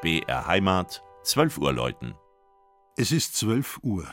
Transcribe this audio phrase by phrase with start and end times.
[0.00, 2.14] BR Heimat, 12 Uhr läuten.
[2.96, 4.06] Es ist 12 Uhr.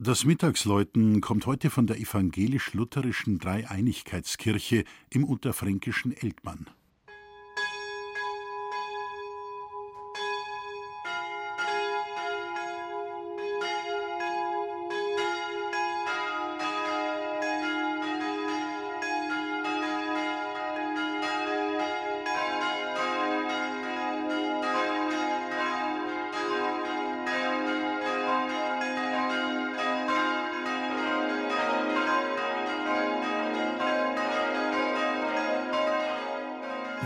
[0.00, 6.66] Das Mittagsläuten kommt heute von der evangelisch-lutherischen Dreieinigkeitskirche im unterfränkischen Eltmann.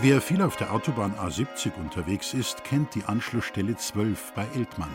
[0.01, 4.89] Wer viel auf der Autobahn A70 unterwegs ist, kennt die Anschlussstelle 12 bei Eltmann.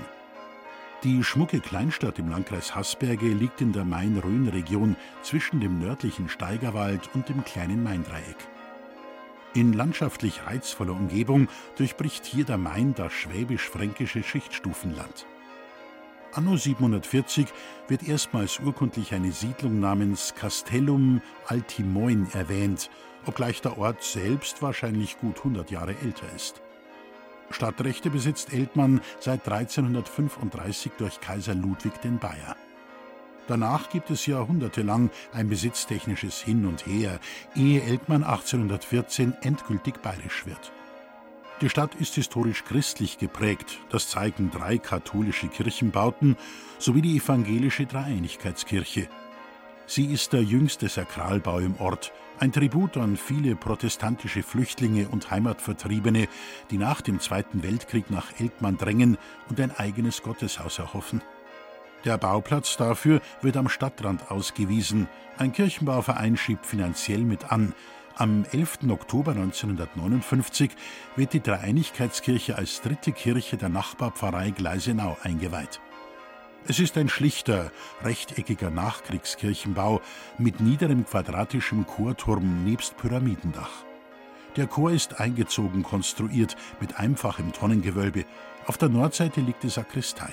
[1.04, 7.28] Die schmucke Kleinstadt im Landkreis Haßberge liegt in der Main-Rhön-Region zwischen dem nördlichen Steigerwald und
[7.28, 8.36] dem kleinen Maindreieck.
[9.54, 15.26] In landschaftlich reizvoller Umgebung durchbricht hier der Main das schwäbisch-fränkische Schichtstufenland.
[16.32, 17.46] Anno 740
[17.86, 22.90] wird erstmals urkundlich eine Siedlung namens Castellum Altimoin erwähnt,
[23.28, 26.60] obgleich der Ort selbst wahrscheinlich gut 100 Jahre älter ist.
[27.50, 32.56] Stadtrechte besitzt Eltmann seit 1335 durch Kaiser Ludwig den Bayer.
[33.46, 37.18] Danach gibt es jahrhundertelang ein besitztechnisches Hin und Her,
[37.56, 40.72] ehe Eltmann 1814 endgültig bayerisch wird.
[41.62, 46.36] Die Stadt ist historisch christlich geprägt, das zeigen drei katholische Kirchenbauten
[46.78, 49.08] sowie die evangelische Dreieinigkeitskirche.
[49.90, 56.28] Sie ist der jüngste Sakralbau im Ort, ein Tribut an viele protestantische Flüchtlinge und Heimatvertriebene,
[56.70, 59.16] die nach dem Zweiten Weltkrieg nach Eltmann drängen
[59.48, 61.22] und ein eigenes Gotteshaus erhoffen.
[62.04, 65.08] Der Bauplatz dafür wird am Stadtrand ausgewiesen.
[65.38, 67.72] Ein Kirchenbauverein schiebt finanziell mit an.
[68.14, 68.90] Am 11.
[68.90, 70.70] Oktober 1959
[71.16, 75.80] wird die Dreieinigkeitskirche als dritte Kirche der Nachbarpfarrei Gleisenau eingeweiht.
[76.66, 80.02] Es ist ein schlichter, rechteckiger Nachkriegskirchenbau
[80.36, 83.84] mit niederem quadratischem Chorturm nebst Pyramidendach.
[84.56, 88.24] Der Chor ist eingezogen konstruiert mit einfachem Tonnengewölbe.
[88.66, 90.32] Auf der Nordseite liegt die Sakristei.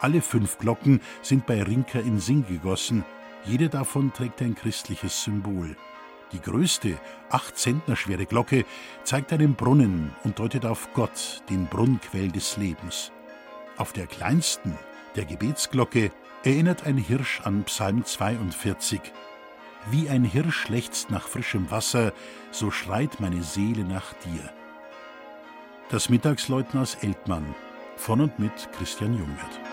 [0.00, 3.04] Alle fünf Glocken sind bei Rinker in Sing gegossen.
[3.44, 5.76] Jede davon trägt ein christliches Symbol.
[6.32, 6.98] Die größte,
[7.30, 8.64] acht Zentner schwere Glocke
[9.02, 13.12] zeigt einen Brunnen und deutet auf Gott, den Brunnquell des Lebens.
[13.76, 14.76] Auf der kleinsten,
[15.18, 16.12] der Gebetsglocke,
[16.44, 19.00] erinnert ein Hirsch an Psalm 42.
[19.90, 22.12] Wie ein Hirsch lechzt nach frischem Wasser,
[22.52, 24.48] so schreit meine Seele nach dir.
[25.88, 27.56] Das Mittagsläuten aus Eltmann
[27.96, 29.67] von und mit Christian Jungwirth.